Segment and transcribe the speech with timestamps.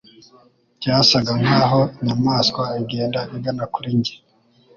[0.79, 4.13] Byasaga nkaho inyamaswa igenda igana kuri njye